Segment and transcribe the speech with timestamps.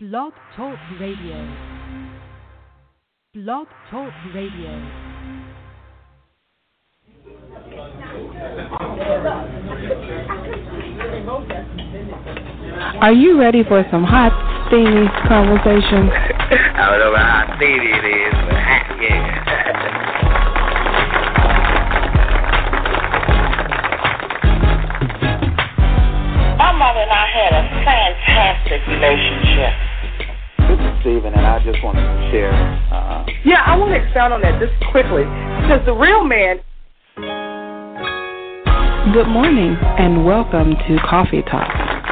[0.00, 1.42] Blog Talk Radio.
[3.34, 4.70] Blog Talk Radio.
[13.00, 14.30] Are you ready for some hot,
[14.68, 16.10] steamy conversation?
[16.14, 19.34] I don't know about how steamy it is, but hot, yeah.
[26.56, 29.87] My mother and I had a fantastic relationship.
[30.98, 32.52] This is Steven, and I just want to share.
[32.52, 35.22] Uh, Yeah, I want to expound on that just quickly
[35.62, 36.60] because the real man
[39.12, 41.70] Good morning and welcome to Coffee Talk.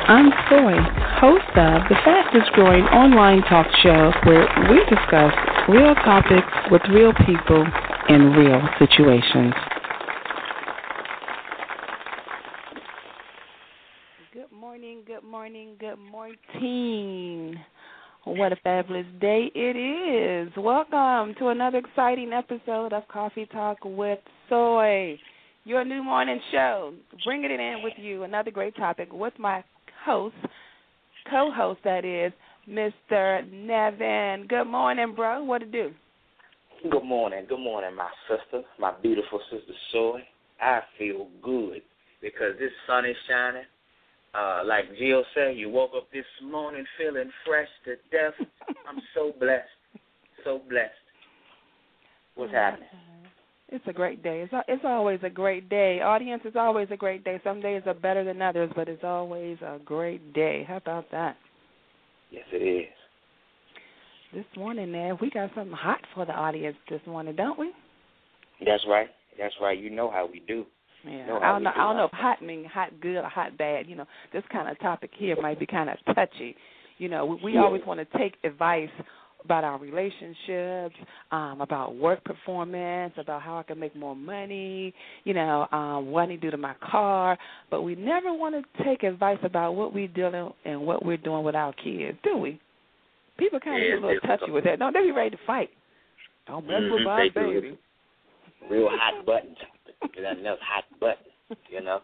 [0.09, 0.77] I'm Soy,
[1.19, 5.33] host of the fastest growing online talk show where we discuss
[5.69, 7.67] real topics with real people
[8.09, 9.55] in real situations.
[14.33, 17.59] Good morning, good morning, good morning.
[18.27, 20.53] What a fabulous day it is.
[20.57, 25.17] Welcome to another exciting episode of Coffee Talk with Soy
[25.63, 26.93] your new morning show.
[27.25, 29.63] Bringing it in with you, another great topic with my
[30.05, 30.35] host,
[31.31, 32.33] co-host that is,
[32.69, 33.49] Mr.
[33.49, 34.49] Neven.
[34.49, 35.45] Good morning, bro.
[35.45, 35.93] What to do?
[36.91, 40.19] Good morning, good morning, my sister, my beautiful sister Soy.
[40.61, 41.81] I feel good
[42.21, 43.63] because this sun is shining.
[44.37, 48.35] Uh, like Jill said, you woke up this morning feeling fresh to death.
[48.89, 49.65] I'm so blessed,
[50.45, 50.93] so blessed.
[52.35, 52.89] What's happening?
[53.69, 54.43] It's a great day.
[54.43, 56.01] It's it's always a great day.
[56.01, 57.41] Audience, it's always a great day.
[57.43, 60.65] Some days are better than others, but it's always a great day.
[60.69, 61.37] How about that?
[62.31, 62.93] Yes, it is.
[64.35, 67.73] This morning, Nev, we got something hot for the audience this morning, don't we?
[68.65, 69.09] That's right.
[69.39, 69.79] That's right.
[69.79, 70.67] You know how we do.
[71.07, 71.71] Yeah, know I don't know.
[71.71, 73.87] do I don't know if hot mean hot good or hot bad.
[73.87, 76.57] You know, this kind of topic here might be kind of touchy.
[76.99, 77.61] You know, we, we Yeah.
[77.63, 78.91] always want to take advice
[79.45, 80.97] about our relationships,
[81.31, 84.93] um, about work performance, about how I can make more money.
[85.25, 87.39] You know, um, what I need to do to my car,
[87.71, 91.45] but we never want to take advice about what we're dealing and what we're doing
[91.45, 92.61] with our kids, do we?
[93.39, 94.79] People kind of Yeah, get a little touchy with that.
[94.81, 95.71] No, they be ready to fight.
[96.49, 97.61] Don't mess with Mhm, my do.
[97.61, 97.79] baby.
[98.69, 99.76] Real hot button topic.
[100.01, 102.01] There's enough hot button, you know.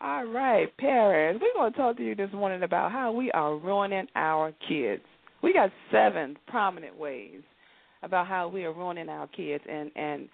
[0.00, 3.56] All right, parents, we're going to talk to you this morning about how we are
[3.56, 5.02] ruining our kids.
[5.42, 7.40] We got seven prominent ways
[8.02, 10.28] about how we are ruining our kids, and and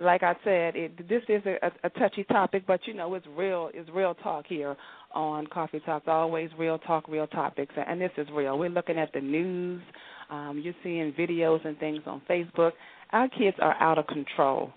[0.00, 3.70] like I said, it, this is a, a touchy topic, but you know it's real.
[3.74, 4.76] It's real talk here
[5.14, 6.04] on Coffee Talk.
[6.06, 8.58] Always real talk, real topics, and this is real.
[8.58, 9.82] We're looking at the news.
[10.30, 12.72] Um, you're seeing videos and things on Facebook.
[13.12, 14.72] Our kids are out of control,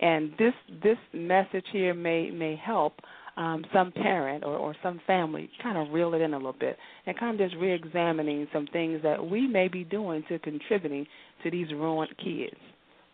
[0.00, 2.94] and this this message here may may help
[3.36, 6.76] um, some parent or, or some family kind of reel it in a little bit
[7.06, 11.06] and kind of just re-examining some things that we may be doing to contributing
[11.44, 12.56] to these ruined kids.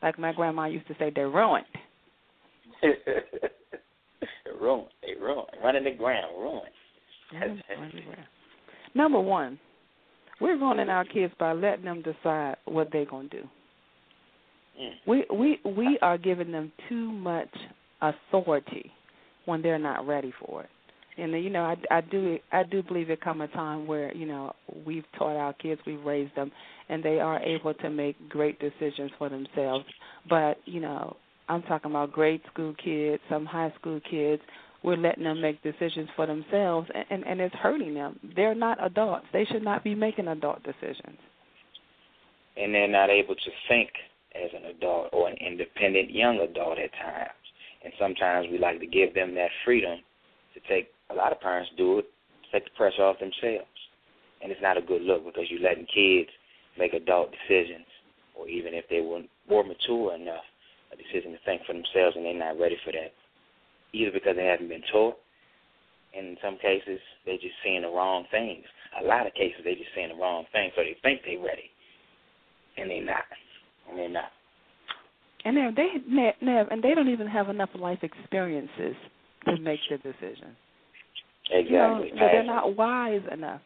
[0.03, 1.67] Like my grandma used to say, they're ruined.
[4.61, 4.89] ruined.
[5.03, 5.49] They ruined.
[5.63, 6.33] Running the ground.
[6.39, 7.63] Ruined.
[8.95, 9.59] Number one,
[10.41, 13.49] we're ruining our kids by letting them decide what they're going to do.
[14.81, 14.91] Mm.
[15.07, 17.55] We we we are giving them too much
[18.01, 18.91] authority
[19.45, 20.71] when they're not ready for it.
[21.17, 24.27] And you know, I, I do I do believe there come a time where you
[24.27, 24.53] know
[24.85, 26.51] we've taught our kids, we've raised them,
[26.89, 29.85] and they are able to make great decisions for themselves.
[30.29, 31.17] But you know,
[31.49, 34.43] I'm talking about grade school kids, some high school kids.
[34.83, 38.21] We're letting them make decisions for themselves, and, and, and it's hurting them.
[38.37, 39.25] They're not adults.
[39.33, 41.19] They should not be making adult decisions.
[42.57, 43.91] and they're not able to think
[44.35, 47.31] as an adult or an independent young adult at times.
[47.85, 49.99] And sometimes we like to give them that freedom
[50.55, 50.89] to take.
[51.11, 52.07] A lot of parents do it,
[52.51, 53.69] take the pressure off themselves,
[54.43, 56.31] and it's not a good look because you're letting kids
[56.79, 57.87] make adult decisions,
[58.35, 60.43] or even if they were more mature enough,
[60.93, 63.13] a decision to think for themselves, and they're not ready for that,
[63.93, 65.17] either because they haven't been taught.
[66.17, 68.65] And in some cases, they're just seeing the wrong things.
[69.03, 71.69] A lot of cases, they're just seeing the wrong things, so they think they're ready
[72.77, 73.25] and they're not.
[73.89, 74.31] And they're not.
[75.45, 78.97] And they they Nev, Nev, and they don't even have enough life experiences
[79.47, 80.57] to make the decision.
[81.51, 81.69] Exactly.
[81.69, 83.61] You know, so they're not wise enough.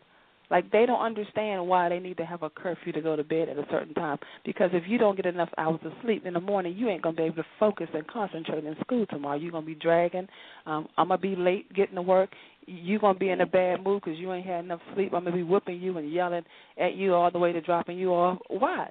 [0.50, 3.48] Like they don't understand why they need to have a curfew to go to bed
[3.48, 4.18] at a certain time.
[4.44, 7.16] Because if you don't get enough hours of sleep in the morning, you ain't gonna
[7.16, 9.36] be able to focus and concentrate in school tomorrow.
[9.36, 10.26] You're gonna be dragging.
[10.66, 12.30] Um, I'm gonna be late getting to work.
[12.66, 15.12] You're gonna be in a bad mood because you ain't had enough sleep.
[15.14, 16.44] I'm gonna be whooping you and yelling
[16.78, 18.38] at you all the way to dropping you off.
[18.48, 18.90] Why?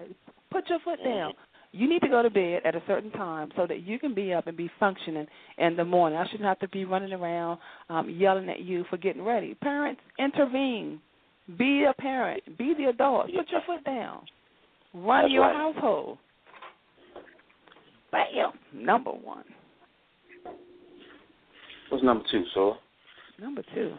[0.52, 1.34] Put your foot down.
[1.74, 4.34] You need to go to bed at a certain time so that you can be
[4.34, 5.28] up and be functioning
[5.58, 6.18] in the morning.
[6.18, 7.60] I shouldn't have to be running around
[7.90, 9.54] um, yelling at you for getting ready.
[9.56, 11.02] Parents, intervene
[11.58, 12.58] Be a parent.
[12.58, 13.26] Be the adult.
[13.26, 14.22] Put your foot down.
[14.94, 15.56] Run That's your right.
[15.56, 16.18] household.
[18.12, 18.54] Bam.
[18.74, 19.44] Number one.
[21.90, 22.74] What's number two, sir?
[23.40, 23.94] Number two.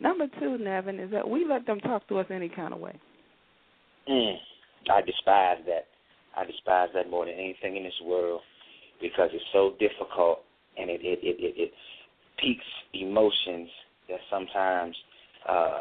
[0.00, 2.98] Number two, Neven, is that we let them talk to us any kind of way.
[4.08, 4.34] Mm,
[4.90, 5.86] I despise that.
[6.36, 8.40] I despise that more than anything in this world
[9.00, 10.40] because it's so difficult
[10.78, 11.72] and it it it it, it
[12.38, 12.64] piques
[12.94, 13.68] emotions
[14.08, 14.96] that sometimes
[15.48, 15.80] uh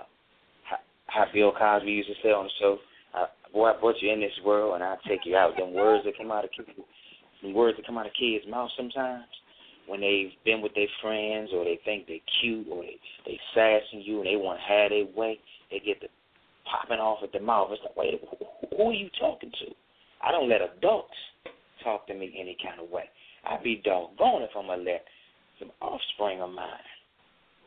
[1.08, 2.78] how, Bill Cosby used to say on the show,
[3.14, 5.58] uh, boy, I brought you in this world and I'll take you out.
[5.58, 6.86] Them words that come out of people,
[7.42, 9.26] them words that come out of kids' mouths sometimes
[9.88, 12.96] when they've been with their friends or they think they're cute or they
[13.26, 15.40] they sassing you and they want to have their way,
[15.70, 16.08] they get the
[16.70, 17.70] popping off at the mouth.
[17.72, 18.22] It's like, wait,
[18.78, 19.68] who, are you talking to?
[20.24, 21.14] I don't let adults
[21.84, 23.06] talk to me any kind of way.
[23.46, 25.04] I'd be doggone if I'm gonna let
[25.60, 26.90] some offspring of mine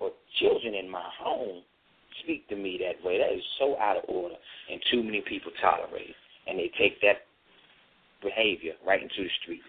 [0.00, 0.10] or
[0.40, 1.62] children in my home
[2.22, 3.18] speak to me that way.
[3.18, 4.36] That is so out of order,
[4.70, 6.16] and too many people tolerate it,
[6.46, 7.26] and they take that
[8.22, 9.62] behavior right into the streets.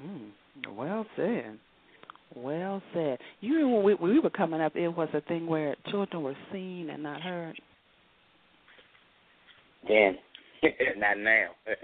[0.00, 1.58] Mm, well said.
[2.34, 3.18] Well said.
[3.40, 6.22] You know when we, when we were coming up, it was a thing where children
[6.22, 7.60] were seen and not heard.
[9.88, 10.18] Then,
[10.96, 11.46] not now.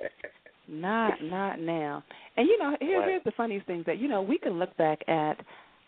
[0.70, 2.04] Not not now.
[2.36, 4.98] And you know, here, here's the funniest thing that you know we can look back
[5.08, 5.38] at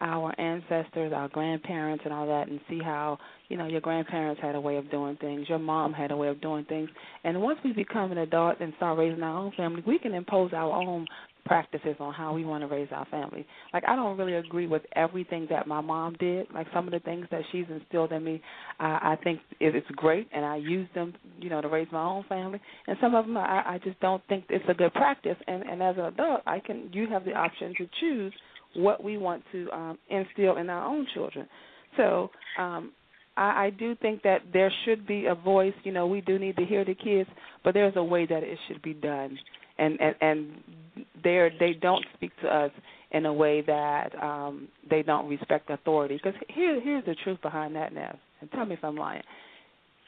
[0.00, 3.18] our ancestors, our grandparents, and all that, and see how
[3.50, 6.28] you know your grandparents had a way of doing things, your mom had a way
[6.28, 6.88] of doing things,
[7.24, 10.50] and once we become an adult and start raising our own family, we can impose
[10.54, 11.06] our own
[11.44, 13.46] practices on how we want to raise our family.
[13.72, 16.46] Like I don't really agree with everything that my mom did.
[16.52, 18.40] Like some of the things that she's instilled in me,
[18.78, 22.04] I, I think it, it's great, and I use them, you know, to raise my
[22.04, 22.60] own family.
[22.86, 25.36] And some of them, I, I just don't think it's a good practice.
[25.46, 26.90] And, and as an adult, I can.
[26.92, 28.32] You have the option to choose
[28.74, 31.48] what we want to um, instill in our own children.
[31.96, 32.92] So um,
[33.36, 35.74] I, I do think that there should be a voice.
[35.84, 37.28] You know, we do need to hear the kids,
[37.64, 39.38] but there's a way that it should be done,
[39.78, 40.50] and and and
[41.22, 42.70] they they don't speak to us
[43.12, 46.18] in a way that um, they don't respect authority.
[46.22, 49.22] Because here here's the truth behind that, Nev, and tell me if I'm lying.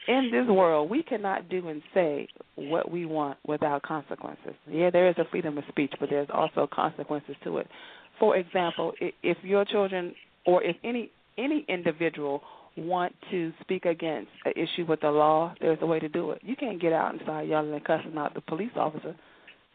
[0.05, 4.53] In this world, we cannot do and say what we want without consequences.
[4.69, 7.67] Yeah, there is a freedom of speech, but there's also consequences to it.
[8.19, 10.13] For example, if your children
[10.45, 12.41] or if any any individual
[12.75, 16.41] want to speak against an issue with the law, there's a way to do it.
[16.43, 19.15] You can't get out and start yelling and cussing out the police officer.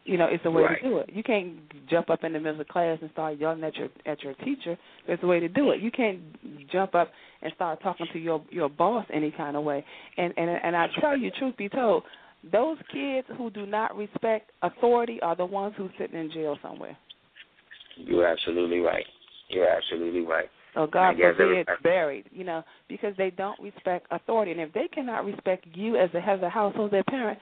[0.05, 0.81] You know, it's a way Right.
[0.81, 1.09] to do it.
[1.13, 1.53] You can't
[1.87, 4.77] jump up in the middle of class and start yelling at your at your teacher.
[5.05, 5.81] There's a way to do it.
[5.81, 6.19] You can't
[6.71, 7.11] jump up
[7.41, 9.85] and start talking to your your boss any kind of way.
[10.17, 12.03] And and and I tell you, truth be told,
[12.51, 16.97] those kids who do not respect authority are the ones who's sitting in jail somewhere.
[17.97, 19.05] You're absolutely right.
[19.49, 20.49] You're absolutely right.
[20.75, 24.51] So God forbid buried, you know, because they don't respect authority.
[24.51, 27.39] And if they cannot respect you as the head of the household, their parent,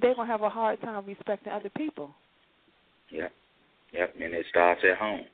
[0.00, 2.10] they're gonna have a hard time respecting other people.
[3.10, 3.32] Yep.
[3.92, 4.14] Yep.
[4.20, 5.24] And it starts at home.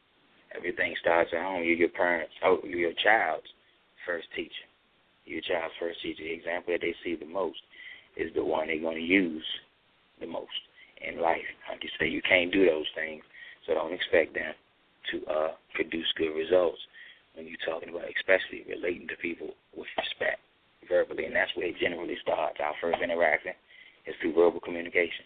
[0.54, 1.64] Everything starts at home.
[1.64, 2.32] You're your parents.
[2.44, 3.46] Oh, you're your child's
[4.06, 4.66] first teacher.
[5.24, 6.22] Your child's first teacher.
[6.22, 7.58] The example that they see the most
[8.16, 9.44] is the one they're to use
[10.20, 10.52] the most
[11.00, 11.48] in life.
[11.70, 13.22] Like you say, you can't do those things,
[13.66, 14.52] so don't expect them
[15.10, 16.78] to uh, produce good results
[17.34, 20.40] when you're talking about, especially relating to people with respect
[20.88, 22.58] verbally, and that's where it generally starts.
[22.60, 23.52] Our first interaction
[24.06, 25.24] is through verbal communication.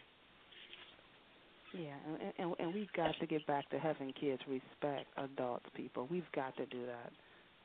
[1.73, 6.09] Yeah, and, and and we've got to get back to having kids respect adults, people.
[6.11, 7.13] We've got to do that.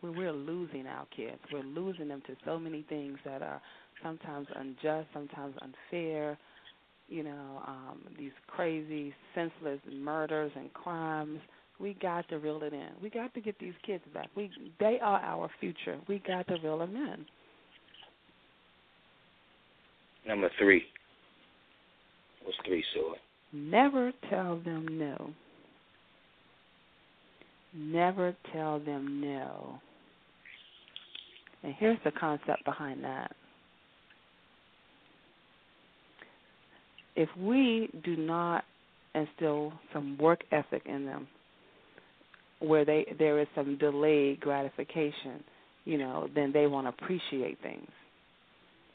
[0.01, 1.39] We're we're losing our kids.
[1.51, 3.61] We're losing them to so many things that are
[4.03, 6.37] sometimes unjust, sometimes unfair.
[7.07, 11.39] You know, um, these crazy, senseless murders and crimes.
[11.79, 12.89] We got to reel it in.
[13.01, 14.29] We got to get these kids back.
[14.35, 15.99] We they are our future.
[16.07, 17.25] We got to reel them in.
[20.27, 20.83] Number three.
[22.43, 23.17] What's three, Sword?
[23.53, 25.31] Never tell them no.
[27.73, 29.79] Never tell them no.
[31.63, 33.31] And here's the concept behind that.
[37.15, 38.63] If we do not
[39.13, 41.27] instill some work ethic in them,
[42.59, 45.43] where they there is some delayed gratification,
[45.85, 47.89] you know, then they won't appreciate things.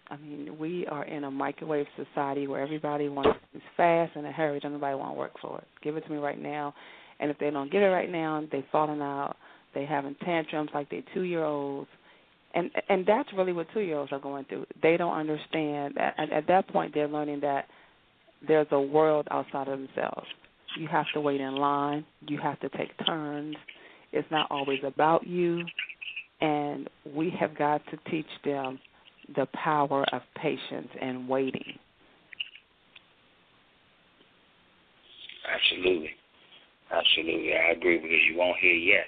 [0.08, 4.30] I mean, we are in a microwave society where everybody wants things fast and in
[4.30, 4.60] a hurry.
[4.60, 5.64] Don't nobody want to work for it.
[5.82, 6.74] Give it to me right now.
[7.18, 9.36] And if they don't get it right now, they're falling out.
[9.74, 11.88] They're having tantrums like they're two year olds.
[12.54, 14.66] And and that's really what two year olds are going through.
[14.82, 15.98] They don't understand.
[15.98, 17.66] At, at that point, they're learning that
[18.46, 20.26] there's a world outside of themselves.
[20.78, 22.04] You have to wait in line.
[22.28, 23.56] You have to take turns.
[24.12, 25.62] It's not always about you.
[26.40, 28.78] And we have got to teach them
[29.34, 31.78] the power of patience and waiting.
[35.46, 36.14] Absolutely.
[36.90, 37.54] Absolutely.
[37.54, 39.06] I agree because you won't hear yes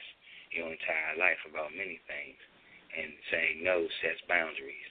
[0.51, 2.39] your entire life about many things.
[2.89, 4.89] And saying no sets boundaries.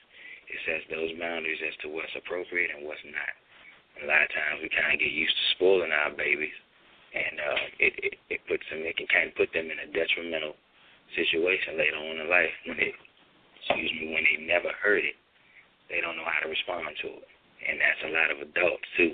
[0.48, 3.34] It sets those boundaries as to what's appropriate and what's not.
[4.00, 6.54] A lot of times we kind of get used to spoiling our babies,
[7.12, 9.90] and uh, it, it it puts them, it can kind of put them in a
[9.90, 10.54] detrimental
[11.18, 12.94] situation later on in life when it,
[13.68, 15.16] excuse me, when they never heard it,
[15.92, 17.28] they don't know how to respond to it,
[17.68, 19.12] and that's a lot of adults too,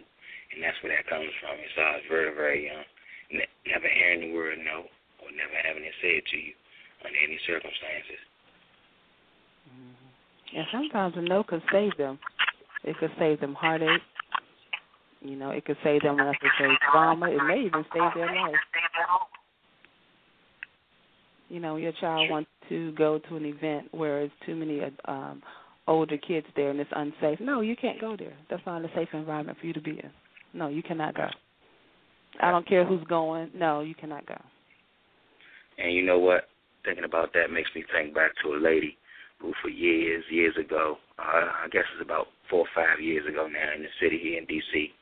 [0.55, 1.59] and that's where that comes from.
[1.59, 2.87] It starts very very young,
[3.35, 4.87] ne- never hearing the word no
[5.23, 6.55] or never having it said to you
[7.03, 8.23] under any circumstances.
[9.69, 10.59] Mm-hmm.
[10.59, 12.19] And sometimes a no could save them.
[12.85, 14.03] It could save them heartache.
[15.25, 17.31] You know, it could save them unnecessary trauma.
[17.31, 18.61] It may even save their life.
[21.49, 25.43] You know, your child wants to go to an event where there's too many um
[25.87, 27.39] older kids there and it's unsafe.
[27.41, 28.33] No, you can't go there.
[28.51, 30.11] That's not a safe environment for you to be in.
[30.53, 31.27] No, you cannot go.
[32.41, 33.51] I don't care who's going.
[33.55, 34.41] No, you cannot go.
[35.79, 36.49] And you know what?
[36.85, 38.97] Thinking about that makes me think back to a lady
[39.41, 41.23] who, for years, years ago, uh,
[41.65, 44.47] I guess it's about four or five years ago now in the city here in
[44.47, 44.93] D.C.,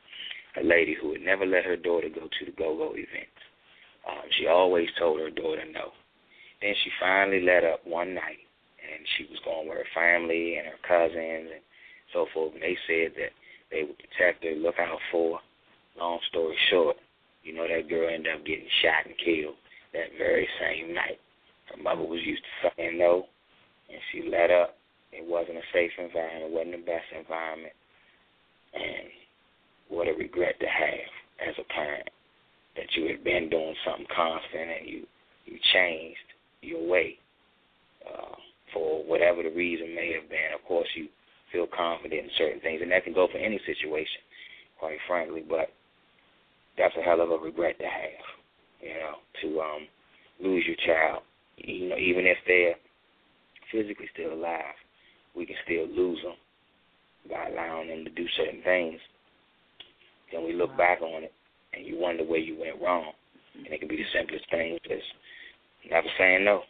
[0.61, 3.41] a lady who had never let her daughter go to the go-go events.
[4.07, 5.91] Um, she always told her daughter no.
[6.63, 8.39] Then she finally let up one night,
[8.79, 11.63] and she was going with her family and her cousins and
[12.15, 12.53] so forth.
[12.55, 13.35] And they said that
[13.67, 15.43] they would protect her, look out for her.
[15.99, 16.95] Long story short,
[17.43, 19.59] you know that girl ended up getting shot and killed
[19.91, 21.19] that very same night.
[21.67, 23.27] Her mother was used to saying no,
[23.91, 24.79] and she let up.
[25.11, 26.47] It wasn't a safe environment.
[26.47, 27.75] It wasn't the best environment.
[28.73, 29.11] And
[29.89, 31.11] what a regret to have
[31.43, 32.09] as a parent
[32.77, 35.03] that you had been doing something constant and you
[35.45, 36.32] you changed
[36.63, 37.17] your way
[38.07, 38.35] uh,
[38.73, 40.53] for whatever the reason may have been.
[40.53, 41.07] Of course, you
[41.51, 44.21] feel confident in certain things, and that can go for any situation,
[44.79, 45.43] quite frankly.
[45.47, 45.69] But
[46.77, 48.25] that's a hell of a regret to have,
[48.81, 49.87] you know, to um,
[50.41, 51.23] lose your child.
[51.57, 52.75] You know, even if they're
[53.71, 54.75] physically still alive,
[55.35, 56.35] we can still lose them
[57.29, 58.99] by allowing them to do certain things.
[60.31, 61.33] Then we look back on it,
[61.73, 63.13] and you wonder where you went wrong.
[63.55, 65.01] And it can be the simplest things as
[65.89, 66.61] never saying no.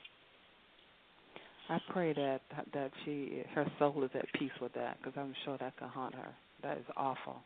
[1.69, 2.41] I pray that
[2.73, 6.15] that she her soul is at peace with that because I'm sure that can haunt
[6.15, 6.29] her.
[6.61, 7.37] That is awful.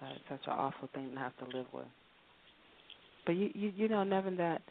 [0.00, 1.86] That is such an awful thing to have to live with.
[3.26, 4.62] But you you, you know, Neven, that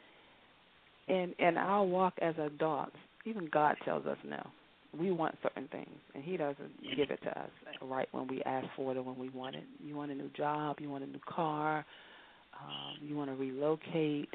[1.08, 2.96] in in our walk as adults,
[3.26, 4.42] even God tells us no.
[4.98, 7.50] We want certain things, and He doesn't give it to us
[7.84, 9.64] right when we ask for it or when we want it.
[9.84, 11.86] You want a new job, you want a new car,
[12.60, 14.30] um, you want to relocate.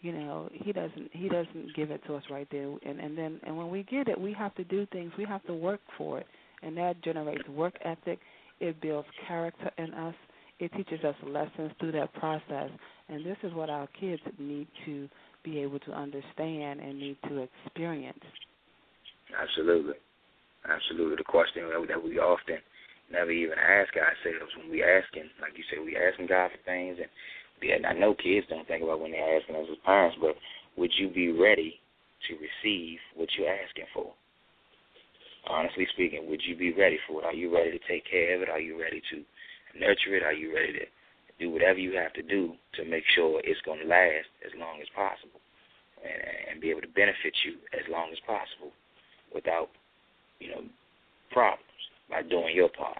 [0.00, 2.68] You know, He doesn't He doesn't give it to us right there.
[2.84, 5.12] And and then and when we get it, we have to do things.
[5.18, 6.26] We have to work for it,
[6.62, 8.18] and that generates work ethic.
[8.60, 10.14] It builds character in us.
[10.58, 12.70] It teaches us lessons through that process,
[13.08, 15.08] and this is what our kids need to
[15.44, 18.18] be able to understand and need to experience.
[19.40, 19.94] Absolutely.
[20.68, 21.16] Absolutely.
[21.16, 22.58] The question that we often
[23.10, 26.98] never even ask ourselves when we asking, like you said, we asking God for things,
[26.98, 27.08] and
[27.62, 30.36] yeah, I know kids don't think about when they're asking us as parents, but
[30.76, 31.80] would you be ready
[32.28, 34.12] to receive what you're asking for?
[35.46, 37.24] Honestly speaking, would you be ready for it?
[37.24, 38.48] Are you ready to take care of it?
[38.48, 39.24] Are you ready to
[39.78, 40.22] nurture it?
[40.22, 40.86] Are you ready to
[41.38, 44.80] do whatever you have to do to make sure it's going to last as long
[44.82, 45.40] as possible
[46.02, 48.74] and, and be able to benefit you as long as possible
[49.34, 49.68] without,
[50.40, 50.62] you know,
[51.30, 51.62] problems
[52.10, 52.98] by doing your part.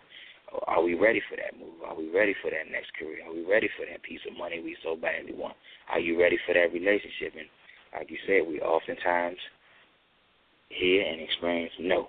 [0.66, 1.82] Are we ready for that move?
[1.84, 3.20] Are we ready for that next career?
[3.26, 5.56] Are we ready for that piece of money we so badly want?
[5.90, 7.36] Are you ready for that relationship?
[7.36, 7.48] And
[7.92, 9.36] like you said, we oftentimes
[10.68, 12.08] hear and experience no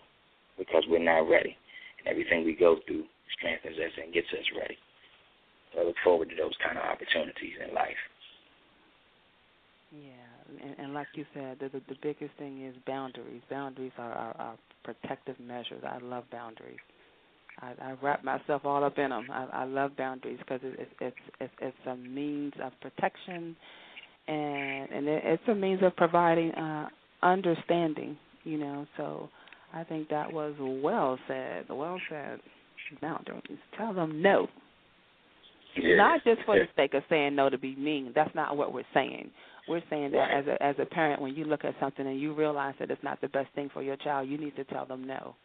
[0.58, 1.55] because we're not ready.
[2.00, 3.03] And everything we go through
[3.38, 4.77] strengthens us and gets us ready.
[5.74, 8.00] So I look forward to those kind of opportunities in life.
[9.91, 13.41] Yeah, and, and like you said, the, the the biggest thing is boundaries.
[13.50, 15.84] Boundaries are, are, are protective measures.
[15.84, 16.77] I love boundaries.
[17.62, 19.28] I, I wrap myself all up in them.
[19.32, 23.56] I, I love boundaries because it, it, it's it's it's a means of protection,
[24.28, 26.88] and and it, it's a means of providing uh,
[27.24, 28.18] understanding.
[28.44, 29.30] You know, so
[29.74, 31.66] I think that was well said.
[31.70, 32.39] Well said.
[33.01, 33.42] Boundaries.
[33.78, 34.48] Tell them no.
[35.75, 35.96] Yeah.
[35.96, 38.12] Not just for the sake of saying no to be mean.
[38.16, 39.30] That's not what we're saying.
[39.68, 40.38] We're saying that Right.
[40.39, 43.04] as a as a parent, when you look at something and you realize that it's
[43.04, 45.36] not the best thing for your child, you need to tell them no.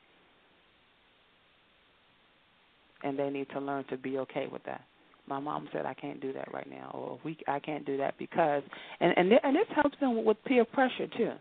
[3.05, 4.81] And they need to learn to be okay with that.
[5.27, 8.15] My mom said I can't do that right now, or we I can't do that
[8.19, 8.63] because,
[9.01, 11.33] and and th- and this helps them with peer pressure too.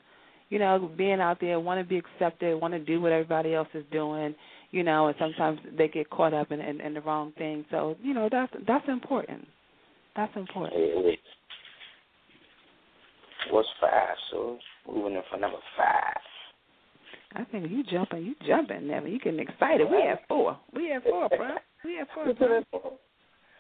[0.54, 3.68] you know, being out there, want to be accepted, want to do what everybody else
[3.74, 4.36] is doing,
[4.70, 7.66] you know, and sometimes they get caught up in, in, in the wrong thing.
[7.72, 9.48] So, you know, that's that's important.
[10.16, 10.76] That's important.
[13.52, 14.16] What's five?
[14.32, 16.22] So moving in for number five.
[17.36, 19.08] I think you jumping, you jumping, Never.
[19.08, 19.90] You getting excited.
[19.90, 20.58] We have four.
[20.74, 21.56] We have four, bro.
[21.84, 22.34] We have four.
[22.34, 22.98] Bro.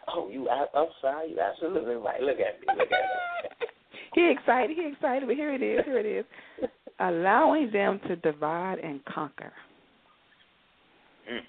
[0.07, 1.31] Oh, you I'm sorry.
[1.31, 2.21] You absolutely right.
[2.21, 2.67] Look at me.
[2.67, 3.67] Look at me.
[4.13, 4.75] he excited.
[4.77, 5.27] He excited.
[5.27, 5.83] But here it is.
[5.85, 6.69] Here it is.
[6.99, 9.51] Allowing them to divide and conquer.
[11.31, 11.39] Mm.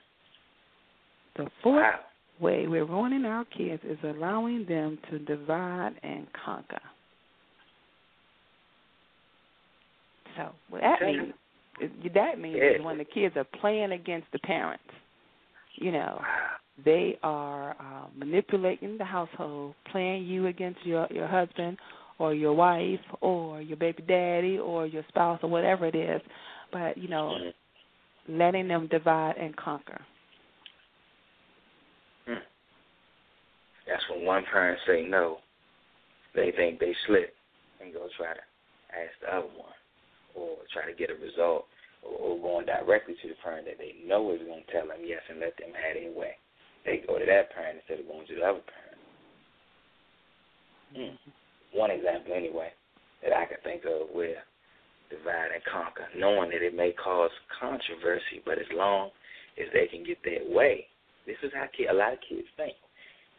[1.36, 2.00] The fourth wow.
[2.40, 6.80] way we're ruining our kids is allowing them to divide and conquer.
[10.36, 11.34] So what that means
[12.14, 12.84] that means yeah.
[12.84, 14.84] when the kids are playing against the parents,
[15.76, 16.20] you know,
[16.84, 21.78] they are uh, manipulating the household, playing you against your your husband
[22.18, 26.20] or your wife or your baby daddy or your spouse or whatever it is,
[26.72, 27.36] but you know,
[28.28, 30.00] letting them divide and conquer.
[32.26, 32.34] Hmm.
[33.86, 35.38] That's when one parent say no,
[36.34, 37.34] they think they slip
[37.82, 38.40] and go try to
[38.92, 39.72] ask the other one
[40.34, 41.66] or try to get a result
[42.02, 45.02] or, or going directly to the parent that they know is going to tell them
[45.02, 46.36] yes and let them have their way.
[46.84, 49.00] They go to that parent instead of going to the other parent.
[50.94, 51.16] Hmm.
[51.72, 52.70] One example, anyway,
[53.22, 54.44] that I can think of where
[55.10, 59.10] divide and conquer, knowing that it may cause controversy, but as long
[59.60, 60.86] as they can get their way,
[61.26, 62.74] this is how kid, a lot of kids think.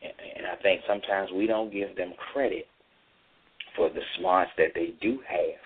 [0.02, 2.66] And, and I think sometimes we don't give them credit
[3.76, 5.62] for the smarts that they do have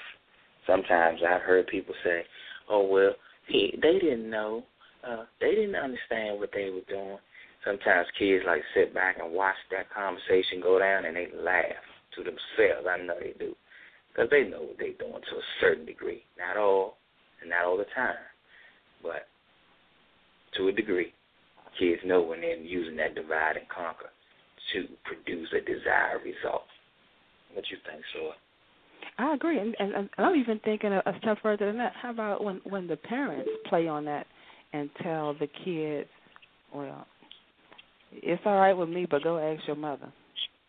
[0.69, 2.23] sometimes I've heard people say,
[2.69, 3.13] "Oh well,
[3.47, 4.63] he, they didn't know,
[5.03, 7.17] uh, they didn't understand what they were doing."
[7.65, 11.83] Sometimes kids like sit back and watch that conversation go down and they laugh
[12.15, 12.87] to themselves.
[12.89, 13.53] I know they do,
[14.13, 16.23] because they know what they're doing to a certain degree.
[16.37, 16.97] Not all,
[17.41, 18.23] and not all the time,
[19.03, 19.27] but
[20.57, 21.13] to a degree.
[21.77, 24.09] Kids know when they're using that divide and conquer
[24.73, 26.63] to produce a desired result.
[27.53, 28.31] What you think, Soy?
[29.17, 31.93] I agree, and, and, and I'm even thinking a, a step further than that.
[32.01, 34.25] How about when when the parents play on that
[34.73, 36.09] and tell the kids,
[36.73, 37.05] well,
[38.11, 40.11] it's all right with me, but go ask your mother.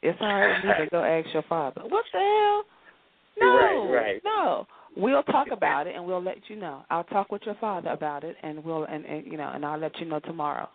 [0.03, 1.83] It's all right with me, but go ask your father.
[1.83, 2.65] What the hell?
[3.41, 4.21] No, right, right.
[4.25, 4.67] no.
[4.97, 6.83] We'll talk about it and we'll let you know.
[6.91, 9.79] I'll talk with your father about it and we'll and, and you know and I'll
[9.79, 10.69] let you know tomorrow.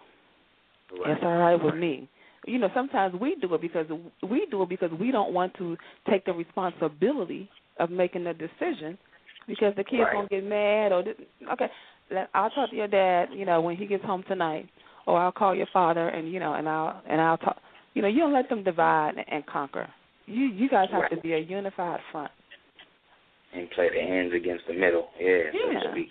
[0.91, 1.11] Right.
[1.11, 2.09] It's all right with me
[2.45, 3.87] you know sometimes we do it because
[4.27, 5.77] we do it because we don't want to
[6.09, 8.97] take the responsibility of making the decision
[9.47, 10.13] because the kid's right.
[10.13, 11.03] gonna get mad or
[11.53, 11.67] okay,
[12.33, 14.69] I'll talk to your dad, you know, when he gets home tonight,
[15.07, 17.57] or I'll call your father and you know, and I'll and I'll talk.
[17.93, 19.87] You know, you don't let them divide and conquer.
[20.25, 21.11] You you guys have right.
[21.11, 22.31] to be a unified front.
[23.53, 25.79] And play the hands against the middle, yeah, yeah.
[25.81, 26.09] so to speak.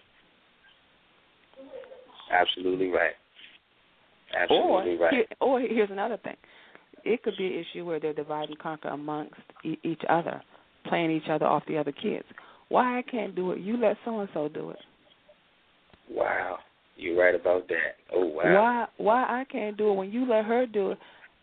[2.32, 3.12] Absolutely right.
[4.36, 5.12] Absolutely or, right.
[5.12, 6.36] Here, or here's another thing.
[7.04, 10.42] It could be an issue where they're divide and conquer amongst e- each other
[10.86, 12.24] playing each other off the other kids.
[12.68, 13.60] Why I can't do it?
[13.60, 14.78] You let so and so do it.
[16.10, 16.58] Wow,
[16.96, 17.96] you're right about that.
[18.12, 18.54] Oh wow.
[18.54, 20.98] Why why I can't do it when you let her do it?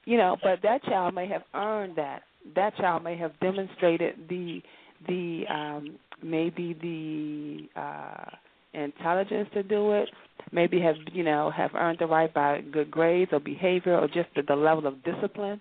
[0.05, 2.23] You know, but that child may have earned that.
[2.55, 4.61] That child may have demonstrated the
[5.07, 8.29] the um maybe the uh
[8.73, 10.09] intelligence to do it,
[10.51, 14.29] maybe have you know have earned the right by good grades or behavior or just
[14.35, 15.59] the, the level of discipline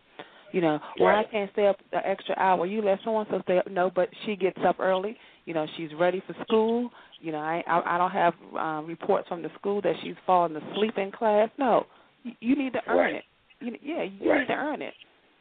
[0.53, 2.67] you know, well, I can't stay up an extra hour.
[2.67, 3.71] You let so and so stay up.
[3.71, 5.17] No, but she gets up early.
[5.45, 6.91] You know, she's ready for school.
[7.21, 10.57] You know, I I, I don't have um, reports from the school that she's fallen
[10.57, 11.51] asleep in class.
[11.59, 11.87] No,
[12.25, 13.15] you, you need to earn right.
[13.17, 13.25] it.
[13.61, 14.41] You, yeah, you right.
[14.41, 14.95] need to earn it.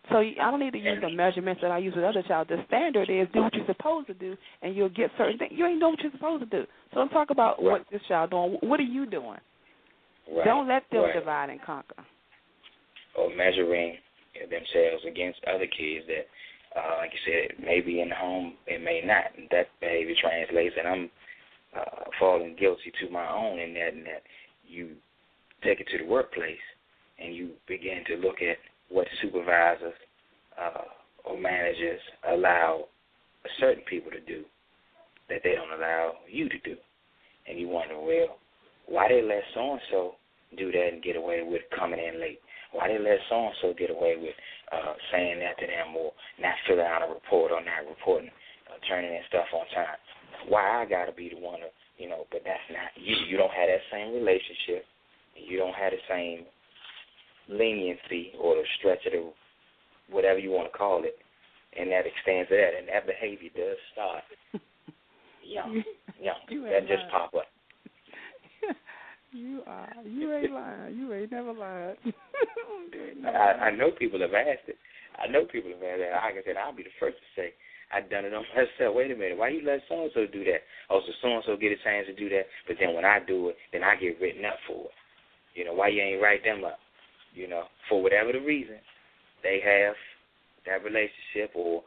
[0.09, 2.47] So I don't need to use the measurements that I use with other child.
[2.49, 5.53] The standard is do what you're supposed to do, and you'll get certain things.
[5.55, 6.65] You ain't doing what you're supposed to do.
[6.91, 7.71] So don't talk about right.
[7.71, 8.57] what this child doing.
[8.61, 9.37] What are you doing?
[10.31, 10.45] Right.
[10.45, 11.13] Don't let them right.
[11.13, 12.03] divide and conquer.
[13.17, 13.97] Or measuring
[14.49, 19.01] themselves against other kids that, uh, like you said, maybe in the home it may
[19.05, 19.37] not.
[19.37, 21.09] And that behavior translates, and I'm
[21.77, 24.23] uh, falling guilty to my own in that, in that
[24.67, 24.91] you
[25.63, 26.57] take it to the workplace
[27.19, 28.57] and you begin to look at
[28.89, 29.93] what supervisors
[30.59, 30.81] uh,
[31.25, 31.99] or managers
[32.29, 32.85] allow
[33.59, 34.43] certain people to do
[35.29, 36.75] that they don't allow you to do.
[37.47, 38.37] And you wonder, well,
[38.87, 40.13] why they let so and so
[40.57, 42.39] do that and get away with coming in late?
[42.73, 44.33] Why they let so and so get away with
[44.73, 48.29] uh, saying that to them or not filling out a report or not reporting,
[48.69, 49.97] uh, turning in stuff on time?
[50.47, 52.25] Why I got to be the one to, you know?
[52.31, 53.15] But that's not you.
[53.29, 54.85] You don't have that same relationship.
[55.35, 56.45] You don't have the same
[57.49, 59.31] leniency or the stretch of the
[60.09, 61.17] whatever you want to call it,
[61.77, 62.77] and that extends to that.
[62.77, 64.23] And that behavior does start.
[65.45, 65.83] young,
[66.21, 66.41] young.
[66.49, 67.11] You that ain't just lying.
[67.11, 67.49] pop up.
[69.31, 69.93] you are.
[70.05, 70.97] You ain't lying.
[70.97, 71.97] You ain't never lied.
[72.05, 74.77] ain't never I, I know people have asked it.
[75.17, 76.15] I know people have asked that.
[76.15, 77.53] Like I said, I'll be the first to say
[77.91, 78.95] I done it on myself.
[78.95, 80.61] Wait a minute, why you let so and so do that?
[80.89, 83.19] Oh, so so and so get a chance to do that, but then when I
[83.25, 84.95] do it, then I get written up for it.
[85.55, 86.77] You know, why you ain't write them up?
[87.33, 88.77] You know, for whatever the reason,
[89.43, 89.95] they have
[90.65, 91.83] that relationship or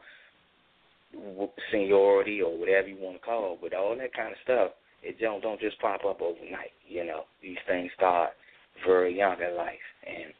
[1.71, 3.59] seniority or whatever you want to call, it.
[3.61, 4.71] but all that kind of stuff,
[5.03, 6.71] it don't don't just pop up overnight.
[6.87, 8.31] You know, these things start
[8.85, 10.33] very young in life, and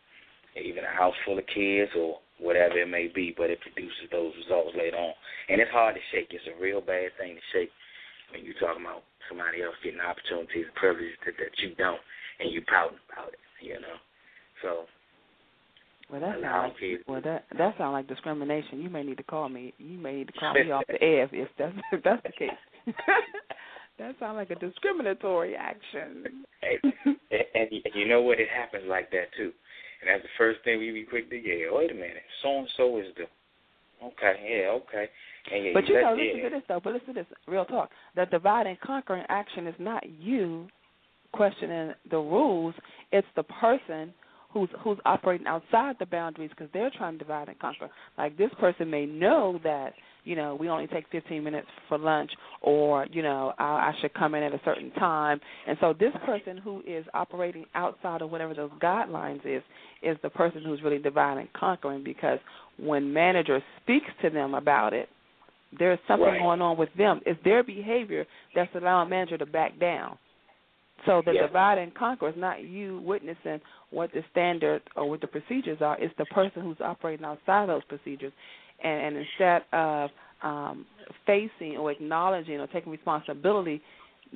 [0.66, 4.34] even a house full of kids or whatever it may be, but it produces those
[4.38, 5.13] results later on.
[5.50, 6.30] And it's hard to shake.
[6.32, 7.72] It's a real bad thing to shake
[8.32, 12.02] when you're talking about somebody else getting opportunities and privileges that, that you don't,
[12.39, 13.42] and you pouting about it.
[13.62, 13.98] You know,
[14.63, 14.86] so
[16.10, 18.82] Well, that sounds like well that that sounds like discrimination.
[18.82, 19.73] You may need to call me.
[19.78, 22.32] You may need to call me off the air if, if that's if that's the
[22.32, 22.49] case.
[23.99, 26.23] that sounds like a discriminatory action.
[26.62, 26.93] And,
[27.56, 28.39] and you- and you know what?
[28.39, 29.52] It happens like that too.
[30.02, 31.67] And that's the first thing we be quick to yeah.
[31.71, 33.23] Wait a minute, so and so is the
[34.06, 35.10] okay, yeah, okay.
[35.54, 36.34] And yeah, But you know, yeah.
[36.34, 36.82] listen to this though.
[36.84, 37.26] But listen to this.
[37.47, 37.89] Real talk.
[38.15, 40.67] The divide and conquering action is not you
[41.32, 42.76] questioning the rules.
[43.12, 44.13] It's the person
[44.54, 47.89] who's who's operating outside the boundaries because they're trying to divide and conquer.
[48.18, 52.32] Like this person may know that you know we only take 15 minutes for lunch,
[52.62, 55.39] or you know I, I should come in at a certain time.
[55.68, 59.63] And so this person who is operating outside of whatever those guidelines is
[60.02, 62.39] is the person who's really dividing and conquering because
[62.78, 65.10] when manager speaks to them about it
[65.80, 66.39] there's something Right.
[66.39, 67.22] going on with them.
[67.26, 70.18] It's their behavior that's allowing manager to back down.
[71.06, 71.48] So the Yeah.
[71.48, 73.62] divide and conquer is not you witnessing
[73.92, 75.98] what the standard or what the procedures are.
[76.00, 78.34] It's the person who's operating outside of those procedures,
[78.84, 80.10] and, and instead of
[80.42, 80.86] um,
[81.26, 83.82] facing or acknowledging or taking responsibility,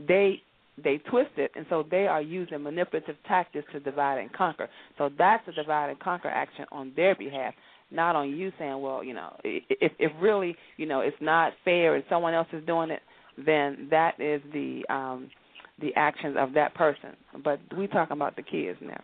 [0.08, 0.42] they
[0.84, 4.70] they twist it, and so they are using manipulative tactics to divide and conquer.
[4.98, 7.56] So that's a divide and conquer action on their behalf,
[7.90, 11.54] not on you saying, well, you know, i- if if really, you know, it's not
[11.66, 13.02] fair and someone else is doing it,
[13.38, 15.30] then that is the um
[15.80, 17.16] the actions of that person.
[17.44, 19.02] But we talking about the kids now.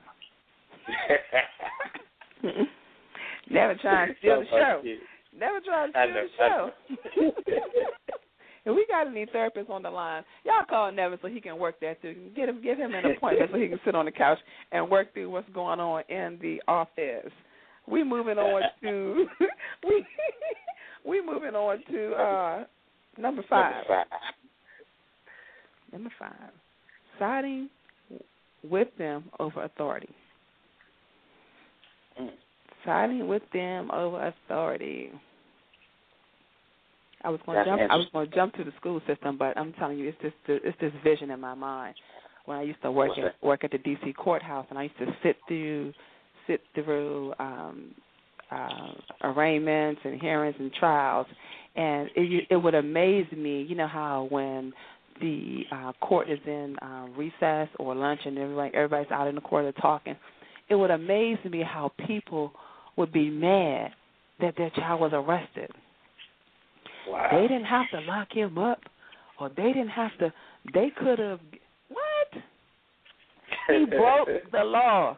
[3.49, 4.81] Never try to steal the show.
[5.37, 6.71] Never try to steal the show.
[8.65, 11.79] if we got any therapists on the line, y'all call Neven so he can work
[11.81, 12.15] that through.
[12.35, 14.39] Get him, give him an appointment so he can sit on the couch
[14.71, 17.31] and work through what's going on in the office.
[17.87, 19.25] We moving on to
[19.87, 20.05] we
[21.05, 22.63] we moving on to uh
[23.19, 23.73] number five.
[23.73, 24.05] Number five.
[25.93, 26.51] Number five,
[27.19, 27.69] siding
[28.69, 30.09] with them over authority.
[32.83, 35.11] Siding with them over authority.
[37.23, 37.81] I was going to jump.
[37.89, 40.33] I was going to jump to the school system, but I'm telling you, it's this
[40.47, 41.95] it's this vision in my mind.
[42.45, 44.13] When I used to work at work at the D.C.
[44.13, 45.93] courthouse, and I used to sit through
[46.47, 47.95] sit through um,
[48.51, 51.27] uh, arraignments and hearings and trials,
[51.75, 53.61] and it it would amaze me.
[53.61, 54.73] You know how when
[55.21, 59.41] the uh, court is in uh, recess or lunch and everybody everybody's out in the
[59.41, 60.15] corridor talking,
[60.69, 62.51] it would amaze me how people
[62.97, 63.91] would be mad
[64.39, 65.71] that their child was arrested.
[67.07, 67.29] Wow.
[67.31, 68.79] They didn't have to lock him up,
[69.39, 70.33] or they didn't have to.
[70.73, 71.39] They could have.
[71.89, 72.43] What?
[73.67, 75.17] He broke the law.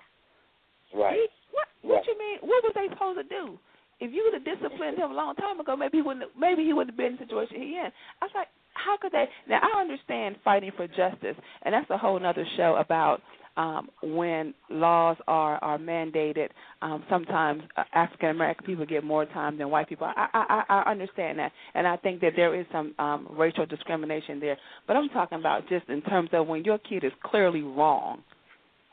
[0.93, 1.13] Right.
[1.13, 1.67] He, what?
[1.81, 2.05] What Right.
[2.08, 2.38] you mean?
[2.41, 3.60] What was they supposed to do?
[3.99, 6.25] If you would have disciplined him a long time ago, maybe he wouldn't.
[6.38, 7.91] Maybe he wouldn't have been in the situation he in.
[8.21, 9.25] I was like, how could they?
[9.47, 13.21] Now I understand fighting for justice, and that's a whole other show about
[13.58, 16.49] um, when laws are are mandated.
[16.81, 20.08] Um, sometimes uh, African American people get more time than white people.
[20.13, 24.41] I, I I understand that, and I think that there is some um, racial discrimination
[24.41, 24.58] there.
[24.88, 28.23] But I'm talking about just in terms of when your kid is clearly wrong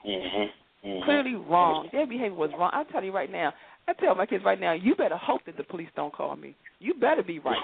[0.06, 0.50] Mhm.
[0.84, 1.04] Mhm.
[1.04, 1.88] clearly wrong.
[1.92, 2.70] Their behavior was wrong.
[2.72, 3.52] I'll tell you right now.
[3.88, 6.54] I tell my kids right now, you better hope that the police don't call me.
[6.78, 7.56] You better be right.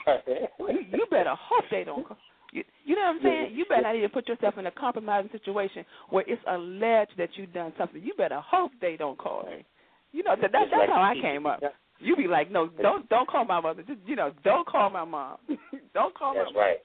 [0.58, 2.16] You, you better hope they don't call.
[2.52, 3.54] You, you know what I'm saying?
[3.54, 7.52] You better not even put yourself in a compromising situation where it's alleged that you've
[7.52, 8.02] done something.
[8.02, 9.64] You better hope they don't call me.
[10.12, 11.60] You know that, that that's like how I came up.
[12.00, 13.82] You be like, no, don't don't call my mother.
[13.82, 15.36] Just you know, don't call my mom.
[15.94, 16.62] don't call That's my mom.
[16.62, 16.76] right.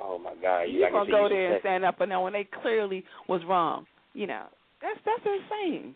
[0.00, 0.62] Oh my God!
[0.62, 3.40] You You're like gonna go there and stand up, and then when they clearly was
[3.48, 4.44] wrong, you know,
[4.80, 5.94] that's that's insane.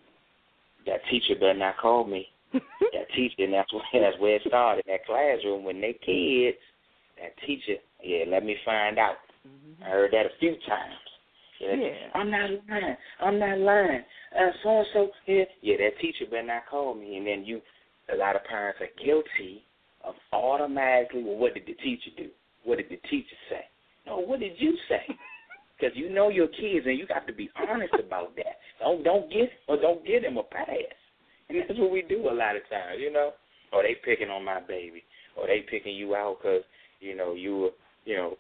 [0.87, 2.27] That teacher better not call me.
[2.53, 4.85] that teacher, and that's where that's where it started.
[4.87, 6.59] That classroom when they kids,
[7.21, 9.17] that teacher, yeah, let me find out.
[9.85, 10.95] I heard that a few times.
[11.61, 12.09] Yeah, Yeah.
[12.15, 12.97] I'm not lying.
[13.21, 14.05] I'm not lying.
[14.37, 15.77] Uh, so and so, yeah, yeah.
[15.79, 17.17] That teacher better not call me.
[17.17, 17.61] And then you,
[18.13, 19.65] a lot of parents are guilty
[20.05, 21.23] of automatically.
[21.25, 22.29] Well, what did the teacher do?
[22.65, 23.65] What did the teacher say?
[24.07, 25.03] No, what did you say?
[25.83, 28.63] Because you know your kids, and you got to be honest about that.
[28.79, 30.95] Don't don't get or don't get them a pass.
[31.49, 33.33] And that's what we do a lot of times, you know.
[33.73, 35.03] Or they picking on my baby,
[35.37, 36.63] or they picking you out because
[37.01, 37.71] you know you were
[38.05, 38.37] you know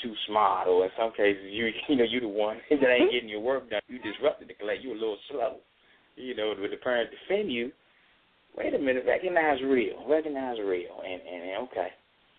[0.00, 3.28] too smart, or in some cases you you know you the one that ain't getting
[3.28, 3.82] your work done.
[3.88, 4.76] You disrupted the class.
[4.80, 5.56] You a little slow.
[6.14, 7.72] You know, with the parent defend you.
[8.56, 11.88] Wait a minute, recognize real, recognize real, and and okay.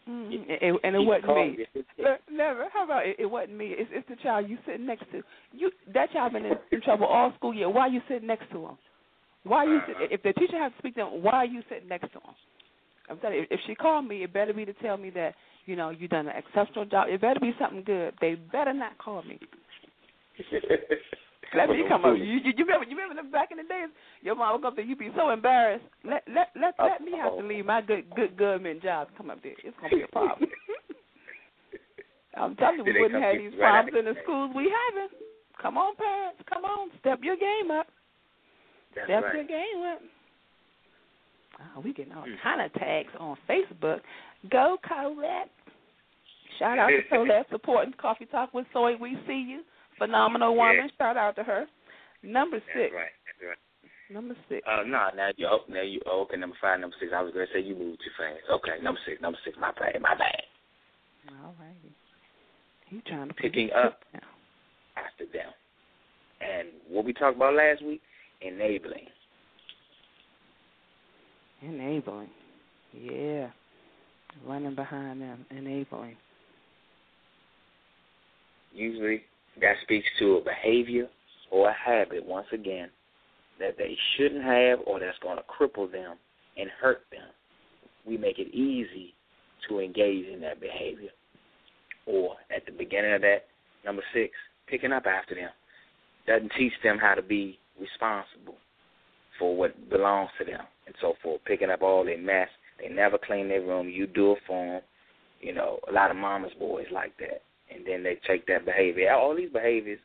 [0.09, 0.43] Mm-hmm.
[0.47, 1.65] It, and it wasn't me.
[1.97, 2.67] Look, never.
[2.71, 3.15] How about it?
[3.17, 3.73] It wasn't me.
[3.75, 5.23] It's it's the child you sitting next to.
[5.51, 7.69] You that child been in, in trouble all school year.
[7.69, 8.77] Why are you sitting next to him?
[9.43, 9.79] Why are you?
[9.87, 12.19] Sit, if the teacher has to speak to him, why are you sitting next to
[12.19, 12.35] him?
[13.09, 15.33] I'm telling you, if she called me, it better be to tell me that
[15.65, 17.07] you know you done an exceptional job.
[17.09, 18.13] It better be something good.
[18.21, 19.39] They better not call me.
[21.53, 22.17] Let me come up.
[22.17, 22.86] You, you, you remember?
[22.89, 23.89] You remember back in the days?
[24.21, 24.86] Your mom would come up there.
[24.86, 25.86] You'd be so embarrassed.
[26.03, 29.08] Let let let let me have to leave my good good government job.
[29.17, 29.53] Come up there.
[29.63, 30.49] It's gonna be a problem.
[32.38, 35.10] I'm telling you, we wouldn't have these problems in the schools we having.
[35.62, 36.41] Come on, parents.
[36.51, 37.88] Come on, step your game up.
[38.95, 39.36] That's step right.
[39.36, 40.01] your game up.
[41.60, 43.99] Oh, we getting all kind of tags on Facebook.
[44.51, 45.49] Go Colette.
[46.60, 48.95] Shout out to Colette supporting Coffee Talk with Soy.
[48.99, 49.62] We see you.
[49.97, 50.75] Phenomenal woman.
[50.75, 51.05] Yeah.
[51.05, 51.65] Shout out to her.
[52.23, 52.91] Number six.
[52.91, 53.15] That's right.
[53.25, 54.13] That's right.
[54.13, 54.62] Number six.
[54.67, 56.38] Uh, no, now you oh, now you oh, okay.
[56.38, 57.12] Number five, number six.
[57.15, 58.41] I was gonna say you moved too fast.
[58.51, 59.58] Okay, number six, number six.
[59.60, 60.41] My bad, my bad.
[61.43, 61.95] All righty.
[62.88, 63.99] He trying to Picking up.
[64.13, 64.21] down.
[64.95, 65.51] After them,
[66.39, 68.01] and what we talked about last week,
[68.41, 69.08] enabling.
[71.62, 72.29] Enabling.
[72.93, 73.49] Yeah.
[74.45, 75.45] Running behind them.
[75.49, 76.15] Enabling.
[78.73, 79.23] Usually,
[79.61, 81.07] that speaks to a behavior
[81.51, 82.25] or a habit.
[82.25, 82.89] Once again,
[83.59, 86.17] that they shouldn't have, or that's going to cripple them
[86.57, 87.27] and hurt them.
[88.05, 89.13] We make it easy
[89.69, 91.09] to engage in that behavior.
[92.05, 93.45] Or at the beginning of that,
[93.83, 94.33] number six,
[94.67, 95.49] picking up after them.
[96.27, 98.55] Doesn't teach them how to be responsible
[99.39, 101.41] for what belongs to them and so forth.
[101.45, 102.49] Picking up all their mess.
[102.79, 103.87] They never clean their room.
[103.87, 104.81] You do it for them.
[105.39, 107.41] You know, a lot of mama's boys like that.
[107.73, 109.12] And then they take that behavior.
[109.13, 109.99] All these behaviors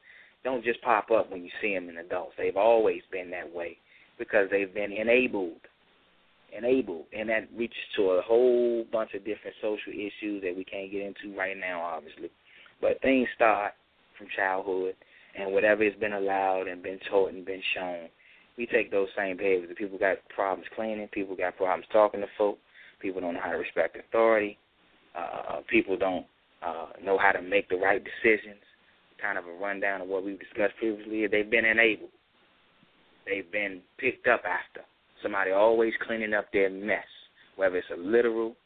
[0.45, 2.35] don't just pop up when you see them in adults.
[2.39, 3.77] They've always been that way
[4.19, 5.61] because they've been enabled.
[6.57, 7.07] Enabled.
[7.17, 11.03] And that reaches to a whole bunch of different social issues that we can't get
[11.03, 12.31] into right now, obviously.
[12.81, 13.73] But things start
[14.17, 14.95] from childhood
[15.39, 18.09] and whatever has been allowed and been taught and been shown.
[18.57, 19.75] We take those same behaviors.
[19.79, 21.09] People got problems cleaning.
[21.09, 22.59] People got problems talking to folk.
[23.01, 24.59] People don't know how to respect authority.
[25.17, 26.27] Uh, people don't
[26.63, 28.61] uh, know how to make the right decisions.
[29.21, 31.27] Kind of a rundown of what we've discussed previously.
[31.27, 32.11] They've been enabled.
[33.27, 34.85] They've been picked up after.
[35.23, 37.05] Somebody always cleaning up their mess,
[37.57, 38.57] whether it's a literal,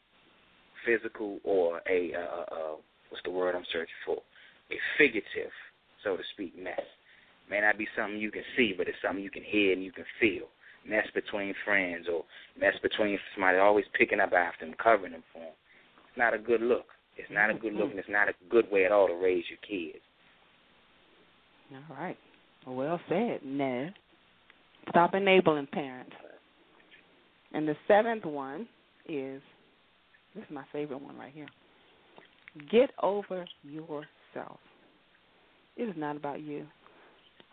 [0.85, 2.75] physical, or a uh, uh,
[3.09, 4.17] what's the word I'm searching for?
[4.71, 5.51] A figurative,
[6.03, 6.79] so to speak, mess.
[7.49, 9.91] May not be something you can see, but it's something you can hear and you
[9.91, 10.47] can feel.
[10.87, 12.23] Mess between friends or
[12.59, 15.53] mess between somebody always picking up after them, covering them for them.
[16.07, 16.85] It's not a good look.
[17.17, 17.91] It's not a good look, mm.
[17.91, 20.03] and it's not a good way at all to raise your kids.
[21.73, 22.17] All right.
[22.67, 23.93] Well said, Ned.
[24.89, 26.13] Stop enabling parents.
[27.53, 28.67] And the seventh one
[29.07, 29.41] is
[30.35, 31.47] this is my favorite one right here.
[32.69, 34.59] Get over yourself.
[35.77, 36.65] It is not about you.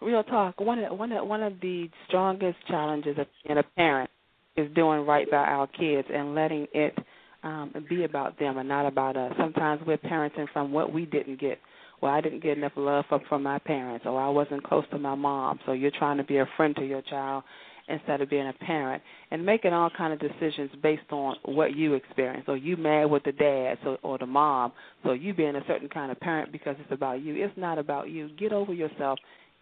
[0.00, 0.60] Real talk.
[0.60, 4.10] One of one of one of the strongest challenges of being a parent
[4.56, 6.96] is doing right by our kids and letting it
[7.42, 9.32] um, be about them and not about us.
[9.38, 11.58] Sometimes we're parenting from what we didn't get.
[12.00, 14.98] Well, I didn't get enough love from, from my parents, or I wasn't close to
[14.98, 15.60] my mom.
[15.66, 17.44] So you're trying to be a friend to your child
[17.88, 21.94] instead of being a parent, and making all kind of decisions based on what you
[21.94, 22.48] experienced.
[22.48, 24.72] Or you mad with the dad, so or the mom,
[25.04, 27.44] so you being a certain kind of parent because it's about you.
[27.44, 28.30] It's not about you.
[28.38, 29.18] Get over yourself.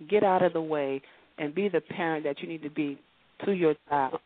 [0.09, 1.01] Get out of the way,
[1.39, 2.99] and be the parent that you need to be
[3.45, 4.21] to your child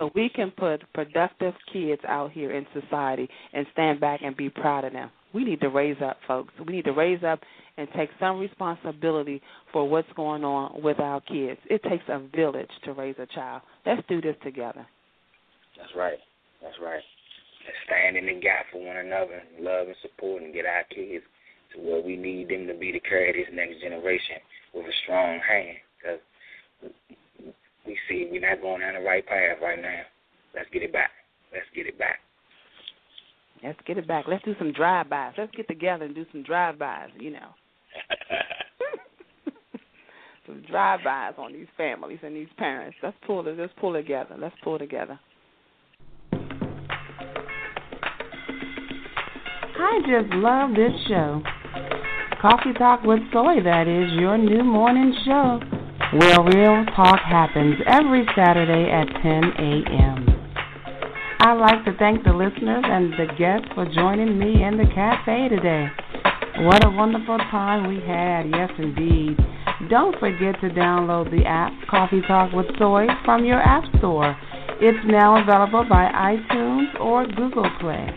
[0.00, 4.48] so we can put productive kids out here in society and stand back and be
[4.48, 5.10] proud of them.
[5.34, 6.52] We need to raise up, folks.
[6.66, 7.40] We need to raise up
[7.76, 9.40] and take some responsibility
[9.72, 11.60] for what's going on with our kids.
[11.68, 13.62] It takes a village to raise a child.
[13.86, 14.86] Let's do this together.
[15.76, 16.18] That's right.
[16.62, 17.02] That's right.
[17.64, 21.24] Let's stand in the gap for one another, love and support, and get our kids
[21.74, 24.40] to where we need them to be to carry this next generation
[24.74, 25.76] with a strong hand.
[26.00, 26.20] Because
[27.86, 30.02] we see we're not going down the right path right now.
[30.54, 31.10] Let's get it back.
[31.52, 32.18] Let's get it back.
[33.62, 34.24] Let's get it back.
[34.26, 35.34] Let's do some drive-bys.
[35.36, 37.48] Let's get together and do some drive-bys, you know.
[40.46, 42.96] some drive-bys on these families and these parents.
[43.02, 43.58] Let's pull it.
[43.58, 44.36] Let's pull together.
[44.38, 45.20] Let's pull together.
[49.82, 51.42] I just love this show.
[52.40, 55.60] Coffee Talk with Soy, that is your new morning show
[56.12, 60.26] where real talk happens every Saturday at 10 a.m.
[61.38, 65.48] I'd like to thank the listeners and the guests for joining me in the cafe
[65.48, 65.86] today.
[66.66, 69.38] What a wonderful time we had, yes indeed.
[69.88, 74.36] Don't forget to download the app Coffee Talk with Soy from your app store.
[74.80, 78.10] It's now available by iTunes or Google Play.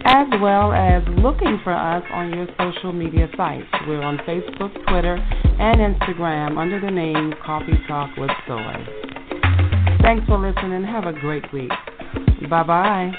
[0.06, 3.68] as well as looking for us on your social media sites.
[3.88, 5.16] We're on Facebook, Twitter,
[5.60, 8.86] and Instagram under the name Coffee Talk with Soy.
[10.02, 10.84] Thanks for listening.
[10.84, 11.72] Have a great week.
[12.50, 13.12] Bye bye.